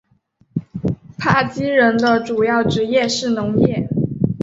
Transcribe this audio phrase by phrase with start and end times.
[1.19, 3.87] 帕基人的主要职业是农业。